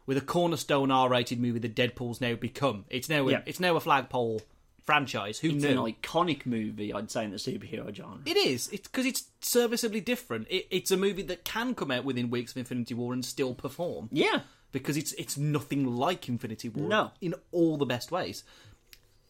[0.07, 2.85] with a cornerstone R-rated movie that Deadpool's now become.
[2.88, 3.43] It's now a, Yeah.
[3.47, 4.43] it's now a flagpole
[4.85, 5.38] franchise.
[5.38, 5.85] Who It's knew?
[5.85, 8.18] an iconic movie, I'd say, in the superhero genre.
[8.27, 8.68] It is.
[8.73, 10.47] It's because it's serviceably different.
[10.51, 13.55] It, it's a movie that can come out within weeks of Infinity War and still
[13.55, 14.40] perform yeah,
[14.73, 17.11] because it's it's nothing like Infinity War No.
[17.21, 18.45] in all the best ways.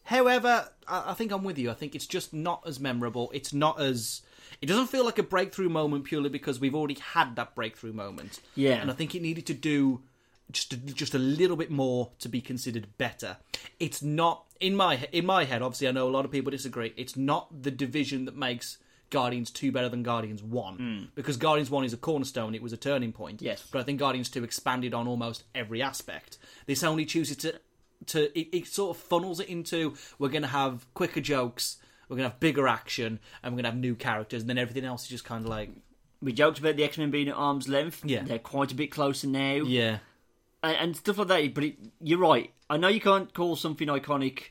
[0.03, 1.71] However, I, I think I'm with you.
[1.71, 3.31] I think it's just not as memorable.
[3.33, 4.21] It's not as
[4.61, 8.39] it doesn't feel like a breakthrough moment purely because we've already had that breakthrough moment.
[8.55, 8.73] Yeah.
[8.81, 10.01] and I think it needed to do
[10.53, 13.37] just a, just a little bit more to be considered better.
[13.79, 15.61] It's not in my in my head.
[15.61, 16.93] Obviously, I know a lot of people disagree.
[16.95, 18.77] It's not the division that makes.
[19.09, 21.03] Guardians 2 better than Guardians 1 hmm.
[21.13, 23.43] because Guardians 1 is a cornerstone it was a turning point.
[23.43, 23.63] Yes.
[23.71, 26.39] but I think Guardians 2 expanded on almost every aspect.
[26.65, 27.59] This only chooses to
[28.07, 31.77] to it, it sort of funnels it into we're going to have quicker jokes,
[32.09, 34.57] we're going to have bigger action, and we're going to have new characters, and then
[34.57, 35.69] everything else is just kind of like
[36.21, 38.01] we joked about the X Men being at arm's length.
[38.05, 38.23] Yeah.
[38.23, 39.55] they're quite a bit closer now.
[39.55, 39.99] yeah,
[40.63, 41.53] and, and stuff like that.
[41.53, 42.51] But it, you're right.
[42.69, 44.45] I know you can't call something iconic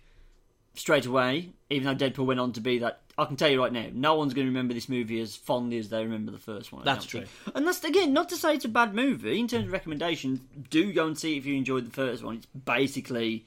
[0.75, 3.01] straight away, even though Deadpool went on to be that.
[3.18, 5.77] I can tell you right now, no one's going to remember this movie as fondly
[5.77, 6.81] as they remember the first one.
[6.83, 7.20] I That's true.
[7.27, 7.57] think.
[7.57, 10.40] And that's again not to say it's a bad movie in terms of recommendations.
[10.70, 12.37] Do go and see it if you enjoyed the first one.
[12.37, 13.44] It's basically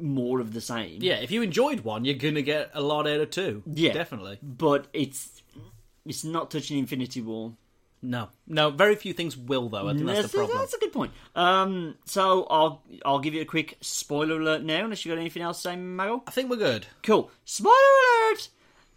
[0.00, 0.98] more of the same.
[1.02, 3.62] Yeah, if you enjoyed one, you're gonna get a lot out of two.
[3.64, 3.92] Yeah.
[3.92, 4.38] definitely.
[4.42, 5.40] but it's
[6.04, 7.52] it's not touching Infinity War.
[8.06, 9.88] No, no, very few things will though.
[9.88, 10.58] I think that's the problem.
[10.58, 11.12] That's a good point.
[11.34, 15.42] Um, so I'll I'll give you a quick spoiler alert now, unless you got anything
[15.42, 16.22] else to say, Mago.
[16.26, 16.86] I think we're good.
[17.02, 17.30] Cool.
[17.46, 18.48] Spoiler alert.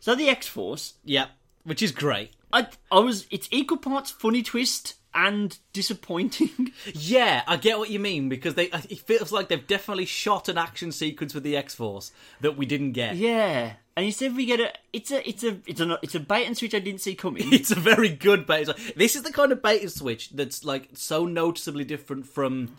[0.01, 1.27] So the X Force, Yeah,
[1.63, 2.31] which is great.
[2.51, 6.71] I I was it's equal parts funny twist and disappointing.
[6.93, 8.65] Yeah, I get what you mean because they.
[8.65, 12.65] It feels like they've definitely shot an action sequence with the X Force that we
[12.65, 13.15] didn't get.
[13.15, 16.45] yeah, and instead we get a it's a it's a it's a it's a bait
[16.45, 17.43] and switch I didn't see coming.
[17.53, 18.62] It's a very good bait.
[18.62, 22.25] It's like- This is the kind of bait and switch that's like so noticeably different
[22.27, 22.77] from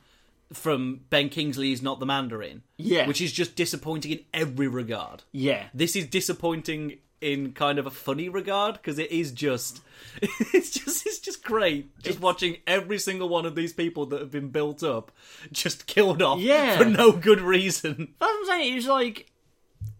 [0.52, 2.62] from Ben Kingsley's Not the Mandarin.
[2.78, 3.06] Yeah.
[3.06, 5.24] which is just disappointing in every regard.
[5.32, 9.80] yeah, This is disappointing in kind of a funny regard because it is just
[10.22, 14.30] it's just it's just great just watching every single one of these people that have
[14.30, 15.10] been built up
[15.52, 16.78] just killed off Yeah.
[16.78, 18.72] for no good reason That's what I'm saying.
[18.72, 19.30] It was like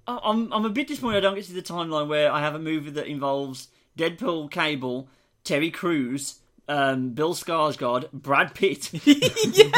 [0.07, 2.59] I'm I'm a bit disappointed I don't get to the timeline where I have a
[2.59, 5.09] movie that involves Deadpool, Cable,
[5.45, 8.91] Terry Crews, um, Bill Skarsgård, Brad Pitt.
[9.05, 9.71] yeah,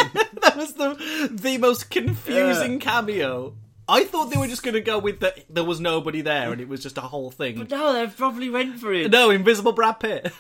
[0.42, 3.55] that was the the most confusing cameo
[3.90, 6.61] I thought they were just going to go with that there was nobody there and
[6.61, 9.11] it was just a whole thing no, they probably went for it.
[9.11, 10.33] no invisible Brad Pitt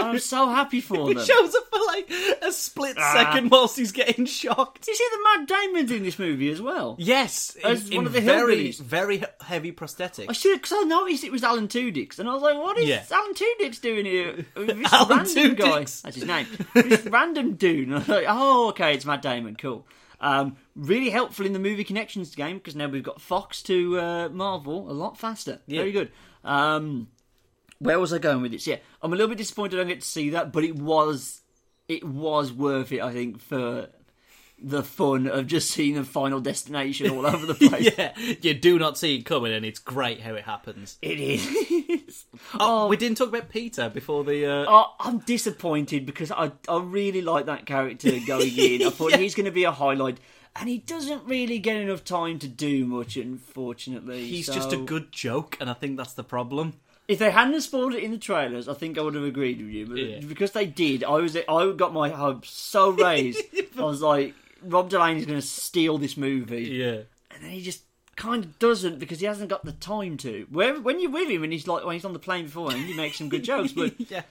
[0.00, 1.22] I'm so happy for he them.
[1.26, 3.12] shows up for like a split Ah.
[3.14, 6.96] second whilst he's getting shocked you see the Matt Damon's in this movie as well?
[6.98, 8.80] Yes, in, As in one of the very, hillbillies.
[8.80, 10.26] very heavy prosthetics.
[10.30, 12.88] I should because I noticed it was Alan Tudyk, and I was like, "What is
[12.88, 13.04] Yeah.
[13.12, 14.46] Alan Tudyk doing here?
[14.54, 15.64] This Alan random guy.
[15.82, 16.00] Tudyk's.
[16.00, 16.46] That's his name.
[16.74, 19.56] this random dude." And I was like, "Oh, okay, it's Matt Damon.
[19.56, 19.86] Cool."
[20.20, 24.28] Um, really helpful in the movie connections game because now we've got Fox to uh,
[24.30, 25.60] Marvel a lot faster.
[25.68, 26.10] Very good.
[26.44, 27.08] Um,
[27.78, 28.66] where was I going with this?
[28.66, 31.42] Yeah, I'm a little bit disappointed I don't get to see that, but it was
[31.88, 33.02] it was worth it.
[33.02, 33.88] I think for
[34.62, 37.90] the fun of just seeing the final destination all over the place.
[37.98, 40.98] yeah, you do not see it coming, and it's great how it happens.
[41.02, 42.24] It is.
[42.58, 44.46] Oh, we didn't talk about Peter before the.
[44.46, 44.64] Uh...
[44.68, 48.86] Oh, I'm disappointed because I I really like that character going in.
[48.86, 49.16] I thought Yeah.
[49.18, 50.18] he's going to be a highlight,
[50.54, 53.16] and he doesn't really get enough time to do much.
[53.16, 56.74] Unfortunately, He's So, just a good joke, and I think that's the problem.
[57.08, 59.70] If they hadn't spoiled it in the trailers, I think I would have agreed with
[59.70, 59.86] you.
[59.86, 60.20] But Yeah.
[60.26, 63.42] because they did, I was I got my hopes so raised.
[63.78, 67.00] I was like, Rob Delaney's going to steal this movie, Yeah.
[67.30, 67.82] and then he just
[68.16, 70.46] kind of doesn't because he hasn't got the time to.
[70.50, 72.94] Where when you're with him and he's like when he's on the plane beforehand, he
[72.94, 73.94] makes some good jokes, but.
[74.10, 74.22] yeah.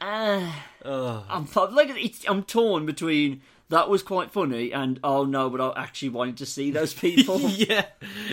[0.00, 0.50] Uh,
[0.84, 1.24] Oh.
[1.28, 5.82] I'm like it's, I'm torn between that was quite funny and oh no, but I
[5.82, 7.40] actually wanted to see those people.
[7.40, 7.86] yeah,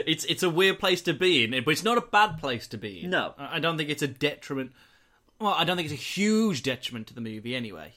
[0.06, 2.78] it's it's a weird place to be in, but it's not a bad place to
[2.78, 3.10] be in.
[3.10, 3.34] No.
[3.38, 4.72] I don't think it's a detriment.
[5.40, 7.94] Well, I don't think it's a huge detriment to the movie anyway.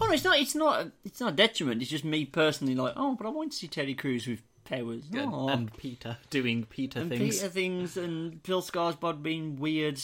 [0.00, 0.38] Oh no, it's not.
[0.38, 0.86] It's not.
[1.04, 1.82] It's not a detriment.
[1.82, 5.04] It's just me personally like oh, but I want to see Terry Crews with powers.
[5.12, 5.48] And, Aw.
[5.48, 7.36] and Peter doing Peter And things.
[7.36, 10.00] Peter things and Bill Skarsgård being weird.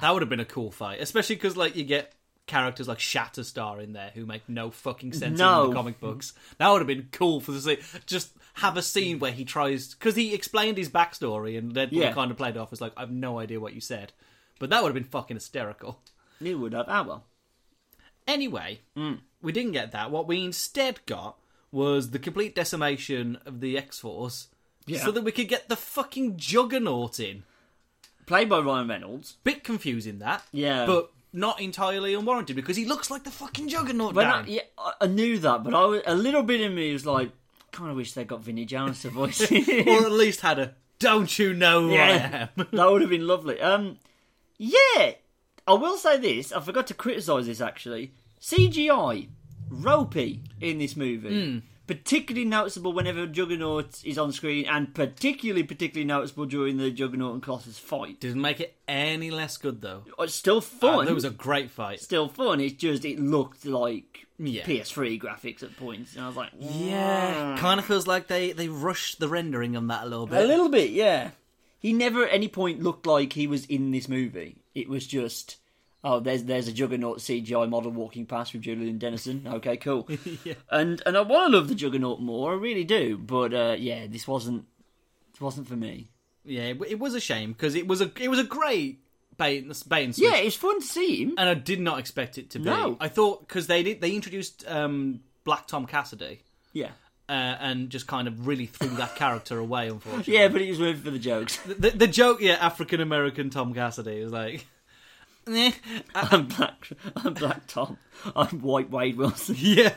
[0.00, 2.12] That would have been a cool fight, especially because like you get
[2.46, 5.64] characters like Shatterstar in there who make no fucking sense No.
[5.64, 6.32] in the comic books.
[6.56, 7.76] That would have been cool for the scene.
[8.06, 12.12] Just have a scene where he tries because he explained his backstory and Deadpool Yeah.
[12.12, 14.12] kind of played off as like I have no idea what you said,
[14.58, 16.00] but that would have been fucking hysterical.
[16.40, 16.86] It would have.
[16.88, 17.24] Ah well.
[18.26, 19.20] Anyway, Mm.
[19.42, 20.10] We didn't get that.
[20.10, 21.36] What we instead got
[21.70, 24.48] was the complete decimation of the X Force.
[24.86, 25.00] Yeah.
[25.04, 27.42] So that we could get the fucking Juggernaut in.
[28.26, 29.36] Played by Ryan Reynolds.
[29.44, 30.42] Bit confusing that.
[30.52, 30.86] Yeah.
[30.86, 34.14] But not entirely unwarranted because he looks like the fucking Juggernaut.
[34.14, 34.62] When I, yeah,
[35.00, 37.30] I- knew that, but I was, a little bit in me was like,
[37.70, 39.88] kind of wish they got Vinnie Jones to voice him.
[39.88, 42.48] or at least had a "Don't you know who Yeah.
[42.56, 43.60] I am?" that would have been lovely.
[43.60, 43.98] Um,
[44.56, 45.12] yeah,
[45.66, 46.50] I will say this.
[46.50, 48.12] I forgot to criticise this actually.
[48.40, 49.28] CGI
[49.70, 51.62] ropey in this movie.
[51.86, 57.42] Particularly noticeable whenever Juggernaut is on screen, and particularly, particularly noticeable during the Juggernaut and
[57.42, 58.20] Colossus fight.
[58.20, 60.02] Didn't make it any less good though.
[60.18, 61.06] It's still Uh, fun.
[61.06, 62.00] that was a great fight.
[62.00, 62.60] Still fun.
[62.60, 64.66] It's just it looked like Yeah.
[64.66, 68.68] PS3 graphics at points, and I was like, Yeah, kind of feels like they they
[68.68, 70.44] rushed the rendering on that a little bit.
[70.44, 71.30] A little bit, yeah.
[71.80, 74.56] He never at any point looked like he was in this movie.
[74.74, 75.56] It was just,
[76.04, 79.46] oh, there's there's a Juggernaut CGI model walking past with Julian Dennison.
[79.46, 80.08] Okay, cool.
[80.44, 80.54] Yeah.
[80.70, 83.18] And and I want to love the Juggernaut more, I really do.
[83.18, 84.64] But uh, yeah, this wasn't
[85.32, 86.10] this wasn't for me.
[86.44, 89.00] Yeah, it, was a shame because it was a it was a great
[89.36, 90.28] bait and, bait and switch.
[90.30, 91.34] Yeah, it's fun to see him.
[91.36, 92.64] and I did not expect it to be.
[92.64, 92.96] No.
[93.00, 96.40] I thought because they did they introduced um, Black Tom Cassidy,
[96.72, 96.90] Yeah.
[97.28, 99.88] uh, and just kind of really threw that character away.
[99.90, 101.58] Unfortunately, Yeah, but it was worth for the jokes.
[101.66, 104.66] The, the joke, yeah, African American Tom Cassidy is like,
[105.56, 105.72] eh.
[106.14, 106.88] I'm black.
[107.16, 107.98] I'm black Tom.
[108.36, 109.56] I'm white Wade Wilson.
[109.58, 109.88] yeah.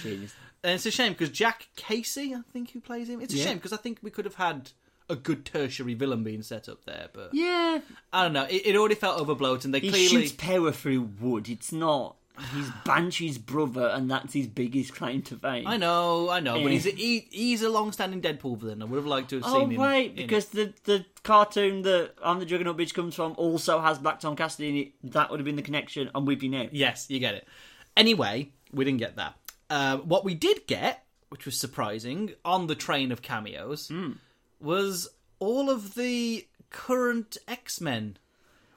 [0.00, 0.34] Genius.
[0.64, 3.20] And it's a shame because Jack Casey, I think, who plays him.
[3.20, 3.44] It's a Yeah.
[3.44, 4.70] shame because I think we could have had
[5.08, 7.80] a good tertiary villain being set up there, but Yeah,
[8.12, 8.44] I don't know.
[8.44, 10.08] It, it already felt overbloated, and they he clearly.
[10.28, 11.48] shoots power through wood.
[11.48, 12.16] It's not.
[12.54, 15.66] He's Banshee's brother, and that's his biggest claim to fame.
[15.66, 16.70] I know, I know, but Eh.
[16.70, 18.80] he's a, he, he's a long-standing Deadpool villain.
[18.82, 19.80] I would have liked to have Oh seen him.
[19.80, 23.98] wait, in- because the the cartoon that I'm the Juggernaut bitch comes from also has
[23.98, 25.12] Black Tom Cassidy in it.
[25.12, 26.10] That would have been the connection.
[26.14, 26.68] I'm with you now.
[26.72, 27.46] Yes, you get it.
[27.96, 29.34] Anyway, we didn't get that.
[29.68, 34.12] Uh, what we did get, which was surprising, on the train of cameos, Hmm.
[34.58, 38.16] was all of the current X Men.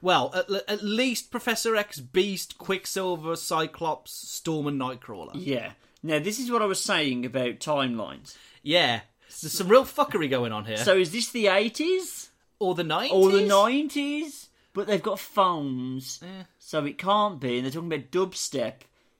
[0.02, 5.30] Well, at, at least Professor X, Beast, Quicksilver, Cyclops, Storm, and Nightcrawler.
[5.34, 5.72] Yeah.
[6.02, 8.36] Now this is what I was saying about timelines.
[8.62, 9.00] Yeah,
[9.40, 10.76] there's some real fuckery going on here.
[10.76, 12.28] So is this the 80s
[12.58, 13.10] or the 90s?
[13.12, 14.46] or the 90s?
[14.72, 16.42] But they've got phones, Eh.
[16.58, 17.56] so it can't be.
[17.56, 18.74] And they're talking about dubstep,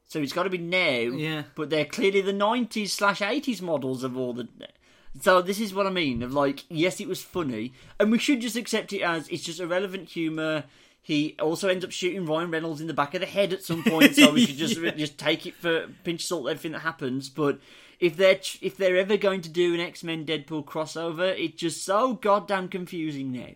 [0.06, 0.98] so it's got to be now.
[1.16, 1.44] Yeah.
[1.54, 4.48] But they're clearly the 90s slash 80s models of all the.
[5.20, 6.22] So this is what I mean.
[6.22, 9.61] Of like, yes, it was funny, and we should just accept it as it's just
[9.61, 10.64] irrelevant humour.
[11.02, 13.85] He also ends up shooting Ryan Reynolds in the back of the head at some
[13.85, 17.29] point, so we should just just take it for pinch of salt everything that happens.
[17.29, 17.61] But
[18.00, 21.85] if they're if they're ever going to do an X Men Deadpool crossover, it's just
[21.85, 23.50] so goddamn confusing now.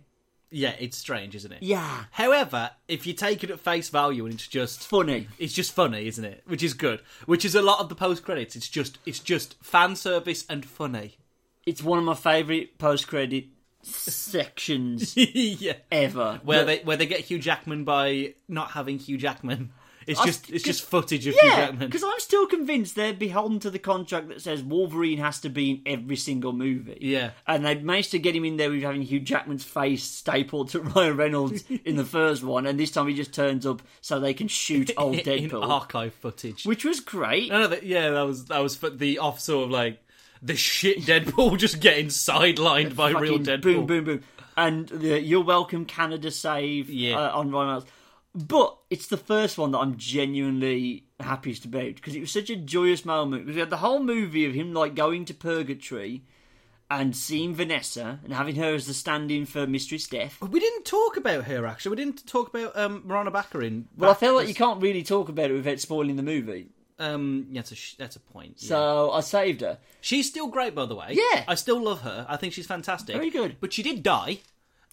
[0.52, 1.62] Yeah, it's strange, isn't it?
[1.62, 5.28] Yeah, However, if you take it at face value and it's just funny.
[5.38, 6.42] it's just funny, isn't it?
[6.44, 7.00] Which is good.
[7.26, 8.56] Which is a lot of the post credits.
[8.56, 11.18] It's just it's just fan service and funny.
[11.66, 13.44] It's one of my favourite post credit
[13.82, 15.74] sections yeah.
[15.90, 16.40] ever.
[16.44, 19.72] Where The- they where they get Hugh Jackman by not having Hugh Jackman.
[20.06, 21.86] It's I just it's just footage of Hugh Jackman.
[21.86, 25.70] because I'm still convinced they're beholden to the contract that says Wolverine has to be
[25.70, 26.96] in every single movie.
[27.02, 27.30] Yeah.
[27.46, 30.80] And they managed to get him in there with having Hugh Jackman's face stapled to
[30.96, 34.34] Ryan Reynolds in the first one, and this time he just turns up so they
[34.34, 35.68] can shoot old Deadpool.
[35.68, 36.64] archive footage.
[36.64, 37.50] which was great.
[37.50, 40.02] No, no, that, yeah, that was that was for the off sort of like
[40.42, 43.62] the shit Deadpool just getting sidelined by real Deadpool.
[43.62, 44.20] Boom, boom, boom.
[44.56, 47.16] And the You're Welcome Canada save Yeah.
[47.18, 47.86] uh, on Ryan Reynolds.
[48.34, 52.56] But it's the first one that I'm genuinely happiest about because it was such a
[52.56, 53.42] joyous moment.
[53.44, 56.22] Because we had the whole movie of him like going to purgatory
[56.90, 60.40] and seeing Vanessa and having her as the stand-in for Mistress Death.
[60.42, 61.90] We didn't talk about her actually.
[61.90, 63.84] We didn't talk about um, Morena Baccarin.
[63.96, 66.68] Well, I feel like you can't really talk about it without spoiling the movie.
[67.00, 68.56] Um, yeah, that's a that's a point.
[68.58, 68.68] yeah.
[68.68, 69.78] So I saved her.
[70.00, 71.08] she's still great, by the way.
[71.12, 71.44] Yeah.
[71.48, 72.26] I still love her.
[72.28, 73.16] I think she's fantastic.
[73.16, 73.56] Very good.
[73.60, 74.38] But she did die,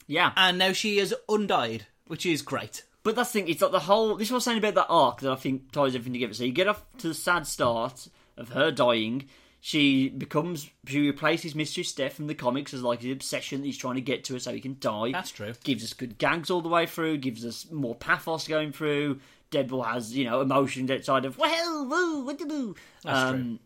[0.08, 0.32] Yeah.
[0.36, 2.84] and now she is undied, which is great.
[3.04, 4.16] But that's the thing, it's like the whole.
[4.16, 6.34] This is what I was saying about that arc that I think ties everything together.
[6.34, 9.28] So you get off to the sad start of her dying.
[9.60, 10.70] She becomes.
[10.86, 14.02] She replaces Mistress Death from the comics as like the obsession that he's trying to
[14.02, 15.12] get to her so he can die.
[15.12, 15.54] That's true.
[15.64, 19.20] Gives us good gags all the way through, gives us more pathos going through.
[19.52, 22.38] Deadpool has, you know, emotions outside of, well, woo, what.
[22.40, 23.12] That's true.
[23.40, 23.60] Um,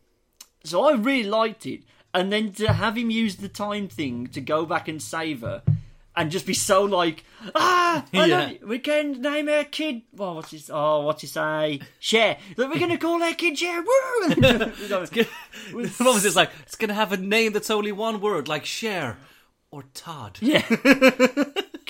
[0.63, 1.81] So I really liked it.
[2.13, 5.63] And then to have him use the time thing to go back and save her
[6.15, 7.23] and just be so like,
[7.55, 8.53] ah, I Yeah.
[8.65, 10.01] we can name our kid.
[10.13, 11.79] Well, what's his, oh, what's he say?
[11.99, 12.37] Cher.
[12.57, 13.81] That we're going to call our kid Cher.
[13.81, 14.29] Woo!
[15.71, 16.51] what was it like?
[16.63, 19.17] It's gonna have a name that's only one word, like Cher
[19.71, 20.37] or Todd.
[20.41, 20.63] yeah.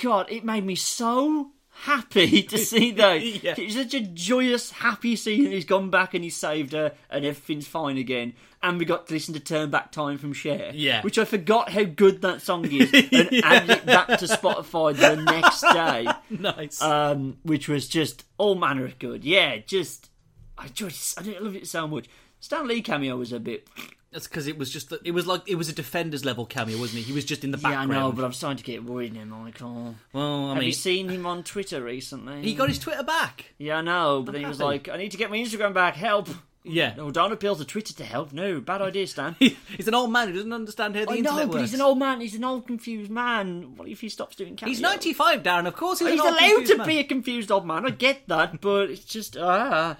[0.00, 1.50] God, it made me so
[1.82, 3.20] happy to see that.
[3.42, 3.54] Yeah.
[3.58, 5.50] It was such a joyous, happy scene.
[5.50, 8.34] He's gone back and he saved her, and everything's fine again.
[8.62, 11.02] And we got to listen to "Turn Back Time" from Cher, Yeah.
[11.02, 15.16] which I forgot how good that song is, and added it back to Spotify the
[15.22, 16.80] next day, Nice.
[16.80, 19.24] um, which was just all manner of good.
[19.24, 20.10] Yeah, just
[20.56, 22.06] I just I love it so much.
[22.38, 23.66] Stan Lee cameo was a bit.
[24.12, 26.78] That's because it was just the, it was like it was a defenders level cameo,
[26.78, 27.04] wasn't he?
[27.04, 27.90] He was just in the background.
[27.90, 29.94] Yeah, I know, but I'm starting to get worried now, Michael.
[30.12, 32.42] well, I Have mean, you seen him on Twitter recently?
[32.42, 33.46] he got his Twitter back.
[33.58, 35.94] Yeah, I know, but then he was like, I need to get my Instagram back,
[35.94, 36.28] help.
[36.64, 38.32] Yeah, No, don't appeal to Twitter to help.
[38.32, 39.34] No, bad idea, Stan.
[39.40, 41.80] he's an old man who doesn't understand how the I internet know, but he's an
[41.80, 42.20] old man.
[42.20, 43.76] He's an old, confused man.
[43.76, 44.76] What if he stops doing cameos?
[44.76, 45.66] He's 95, Darren.
[45.66, 46.86] Of course, he's, He's an old allowed to man.
[46.86, 47.86] be a confused old man.
[47.86, 49.96] I get that, but it's just ah.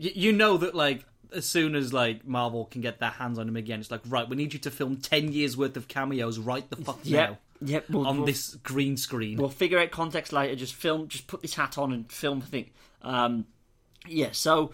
[0.00, 3.48] Y- You know that, like, as soon as like Marvel can get their hands on
[3.48, 6.38] him again, it's like, right, we need you to film ten years worth of cameos
[6.38, 7.84] right the fuck Yep, now yep.
[7.88, 9.38] We'll, on we'll, this green screen.
[9.38, 10.54] we'll figure out context later.
[10.56, 11.08] Just film.
[11.08, 12.70] Just put this hat on and film the thing.
[13.02, 13.46] Um,
[14.06, 14.30] yeah.
[14.32, 14.72] So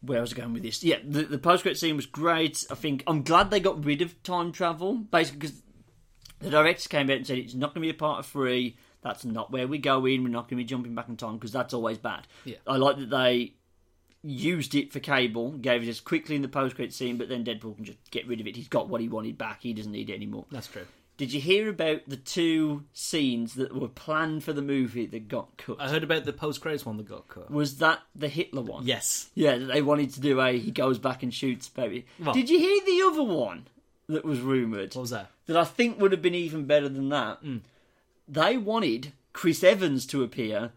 [0.00, 0.82] where was I going with this?
[0.82, 2.64] Yeah, the, the post credit scene was great.
[2.70, 5.62] I think I'm glad they got rid of time travel, basically because
[6.40, 8.76] the directors came out and said it's not going to be a part of three.
[9.02, 10.22] That's not where we go in.
[10.22, 12.26] We're not going to be jumping back in time because that's always bad.
[12.44, 12.56] Yeah.
[12.66, 13.54] I like that they
[14.24, 17.44] used it for Cable, gave it as quickly in the post credit scene, but then
[17.44, 18.56] Deadpool can just get rid of it.
[18.56, 19.62] He's got what he wanted back.
[19.62, 20.46] He doesn't need it anymore.
[20.50, 20.86] That's true.
[21.16, 25.56] Did you hear about the two scenes that were planned for the movie that got
[25.56, 25.76] cut?
[25.78, 27.50] I heard about the post credits one that got cut.
[27.50, 28.84] was that the Hitler one?
[28.84, 29.30] Yes.
[29.34, 32.06] Yeah, they wanted to do a he goes back and shoots baby.
[32.18, 32.34] What?
[32.34, 33.68] Did you hear the other one
[34.08, 34.94] that was rumoured?
[34.96, 35.30] What was that?
[35.46, 37.38] That I think would have been even better than that.
[37.38, 37.58] Hmm.
[38.26, 40.72] They wanted Chris Evans to appear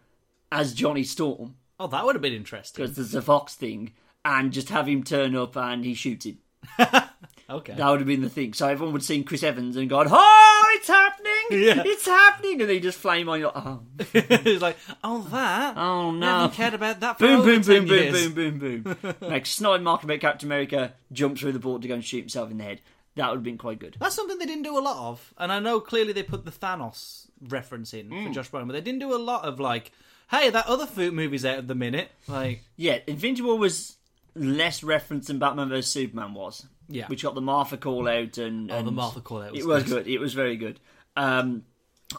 [0.52, 2.84] as Johnny Storm Oh, that would have been interesting.
[2.84, 3.94] because there's a Fox thing,
[4.26, 6.40] and just have him turn up and he shoots him.
[7.50, 7.76] Okay.
[7.76, 8.52] That would have been the thing.
[8.52, 11.34] So everyone would see Chris Evans and go, "Oh, it's happening!
[11.52, 11.82] Yeah.
[11.86, 15.78] It's happening!" And they just flame on your, "Oh, it's like, oh, that?
[15.78, 18.30] oh no!" haven't cared about that for Boom, boom, 10 boom, boom, years.
[18.34, 19.16] boom, boom, boom.
[19.22, 22.52] like snide mark about Captain America, jump through the board to go and shoot himself
[22.52, 22.82] in the head.
[23.16, 23.96] That would have been quite good.
[23.98, 25.34] That's something they didn't do a lot of.
[25.38, 28.28] And I know clearly they put the Thanos reference in Mm.
[28.28, 29.94] for Josh Brolin, but they didn't do a lot of like,
[30.30, 32.10] hey, that other food movie's out at the minute.
[32.28, 33.96] Like, Yeah, Infinity War was
[34.36, 36.66] less reference than Batman vs Superman was.
[36.90, 37.08] Yeah.
[37.08, 39.84] which got the Martha call out and, oh, the Martha call out was it was
[39.84, 40.06] good.
[40.06, 40.08] good.
[40.08, 40.80] It was very good.
[41.18, 41.64] Um,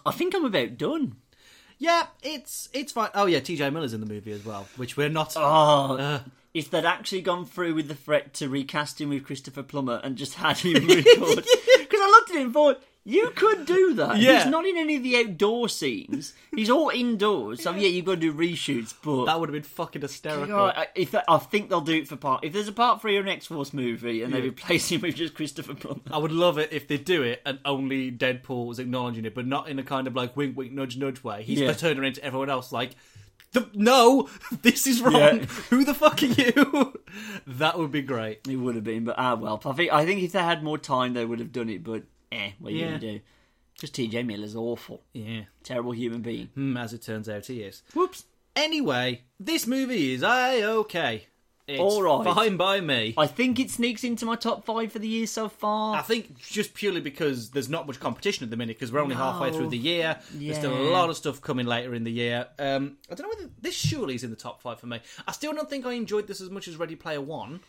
[0.04, 1.16] I think I'm about done.
[1.78, 3.08] Yeah, it's it's fine.
[3.14, 5.32] Oh yeah, TJ Miller's in the movie as well, which we're not.
[5.36, 6.20] Oh, Uh.
[6.54, 10.16] If they'd actually gone through with the threat to recast him with Christopher Plummer and
[10.16, 11.04] just had him record,
[11.44, 12.82] because I looked at him and thought.
[13.04, 14.18] You could do that.
[14.18, 14.42] Yeah.
[14.42, 16.34] He's not in any of the outdoor scenes.
[16.54, 17.62] He's all indoors.
[17.62, 18.92] So yeah, you've got to do reshoots.
[19.02, 20.46] But that would have been fucking hysterical.
[20.48, 22.44] God, I- if I think they'll do it for part.
[22.44, 25.14] If there's a part three or an X Force movie and they replace him with
[25.14, 28.78] just Christopher Plummer, I would love it if they do it and only Deadpool was
[28.78, 31.42] acknowledging it, but not in a kind of like wink, wink, nudge, nudge way.
[31.44, 31.72] He's Yeah.
[31.72, 32.90] turning around to everyone else like,
[33.52, 34.28] the, "No,
[34.62, 35.14] this is wrong.
[35.14, 35.44] Yeah.
[35.70, 37.00] Who the fuck are you?"
[37.46, 38.46] that would be great.
[38.48, 39.04] it would have been.
[39.04, 39.60] But ah well.
[39.64, 41.82] I think I think if they had more time, they would have done it.
[41.84, 42.86] But eh, what are you Yeah.
[42.86, 43.20] gonna do?
[43.80, 44.24] Just T.J.
[44.24, 46.48] Miller's awful, Yeah, terrible human being.
[46.54, 47.82] Hmm, as it turns out, he is.
[47.94, 48.24] Whoops.
[48.56, 51.28] Anyway, this movie is a okay.
[51.68, 52.24] It's All right.
[52.34, 53.12] fine by me.
[53.18, 55.96] I think it sneaks into my top five for the year so far.
[55.96, 59.14] I think just purely because there's not much competition at the minute because we're only
[59.16, 59.56] halfway No.
[59.58, 60.18] through the year.
[60.32, 60.90] There's still a Yeah.
[60.92, 62.46] lot of stuff coming later in the year.
[62.58, 65.00] Um, I don't know whether this surely is in the top five for me.
[65.26, 67.60] I still don't think I enjoyed this as much as Ready Player One,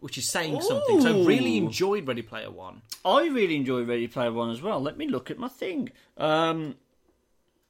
[0.00, 1.00] which is saying something.
[1.00, 1.66] So I really Ooh.
[1.66, 2.82] enjoyed Ready Player One.
[3.04, 4.80] I really enjoy Ready Player One as well.
[4.80, 5.90] Let me look at my thing.
[6.16, 6.74] Um,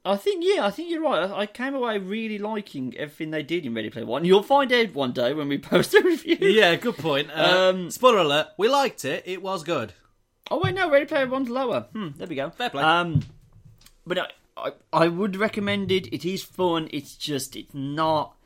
[0.06, 1.30] I think yeah, I think you're right.
[1.30, 4.24] I, I came away really liking everything they did in Ready Player One.
[4.24, 6.36] You'll find out one day when we post a review.
[6.40, 7.30] Yeah, good point.
[7.34, 9.22] Uh, Um, spoiler alert: we liked it.
[9.26, 9.94] It was good.
[10.50, 11.86] Oh wait, no, Ready Player One's lower.
[11.92, 12.50] Hmm, there we go.
[12.50, 12.82] Fair play.
[12.82, 13.22] Um,
[14.06, 14.26] but I,
[14.58, 16.06] I, I would recommend it.
[16.12, 16.88] It is fun.
[16.92, 18.36] It's just, it's not.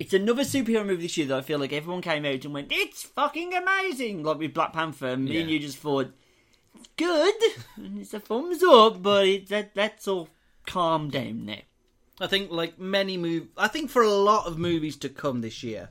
[0.00, 2.68] It's another superhero movie this year that I feel like everyone came out and went,
[2.72, 5.54] "It's fucking amazing!" Like with Black Panther, me and Yeah.
[5.54, 6.10] you just thought,
[6.74, 7.34] "It's good."
[8.00, 10.28] it's a thumbs up, but it, that that's all
[10.68, 11.58] calm down now.
[12.20, 15.62] I think, like many move, I think for a lot of movies to come this
[15.62, 15.88] year,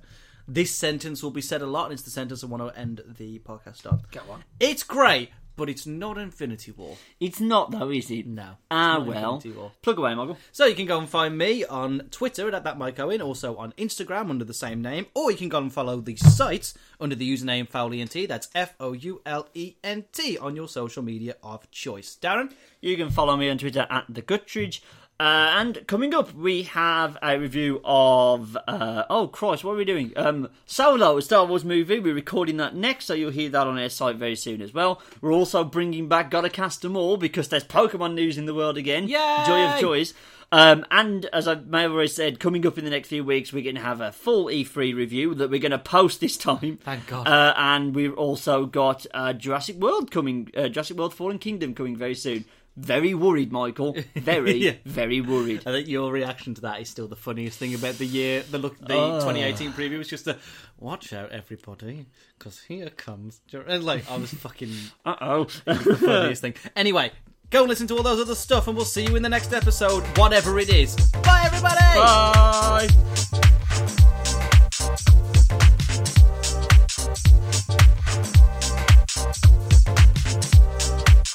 [0.48, 3.02] this sentence will be said a lot, and it's the sentence I want to end
[3.06, 4.04] the podcast on.
[4.12, 4.44] Get on.
[4.60, 6.96] It's great, but it's not Infinity War.
[7.20, 8.28] It's not though, is it?
[8.28, 8.52] No.
[8.72, 9.44] Ah well.
[9.82, 10.38] Plug away, Michael.
[10.54, 13.74] So you can go and find me on Twitter at that Mike Owen, also on
[13.74, 17.30] Instagram under the same name, or you can go and follow the site under the
[17.30, 18.28] username FoulENT.
[18.28, 22.18] That's F O U L E N T on your social media of choice.
[22.22, 24.82] Darren, You can follow me on Twitter at the Guttridge.
[25.20, 29.86] Uh, and coming up, we have a review of uh, oh Christ, what are we
[29.86, 30.14] doing?
[30.16, 32.00] Um, Solo, a Star Wars movie.
[32.00, 35.02] We're recording that next, so you'll hear that on our site very soon as well.
[35.20, 38.78] We're also bringing back Gotta Cast Them All because there's Pokemon news in the world
[38.78, 39.08] again.
[39.08, 39.44] Yay!
[39.48, 40.14] Joy of joys.
[40.52, 43.52] Um, and as I may have already said, coming up in the next few weeks,
[43.52, 46.78] we're going to have a full E3 review that we're going to post this time.
[46.84, 47.28] Thank God.
[47.28, 51.98] Uh, and we've also got uh, Jurassic World coming, uh, Jurassic World Fallen Kingdom coming
[51.98, 52.46] very soon
[52.78, 53.98] very worried, Michael.
[54.16, 54.74] Very, yeah.
[54.86, 55.62] very worried.
[55.66, 58.60] I think your reaction to that is still the funniest thing about the year, the
[58.60, 59.18] look, the ah.
[59.18, 59.20] oh.
[59.20, 60.38] 2018 preview was just a
[60.78, 62.06] watch out, everybody,
[62.38, 63.42] because here comes.
[63.52, 64.72] And like, I was fucking.
[65.06, 65.44] uh oh.
[65.66, 66.54] the funniest thing.
[66.76, 67.12] Anyway,
[67.50, 70.04] go listen to all those other stuff, and we'll see you in the next episode,
[70.18, 70.96] whatever it is.
[71.24, 71.80] Bye, everybody!
[71.80, 72.88] Bye!
[72.92, 73.48] Bye.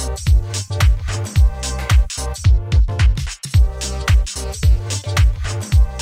[0.02, 0.26] Thank
[5.86, 5.92] you.